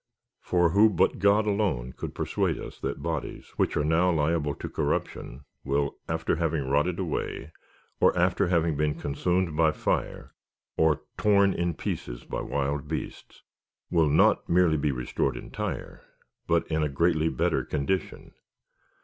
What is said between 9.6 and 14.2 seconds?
fire, or torn in pieces hj wdld beasts, will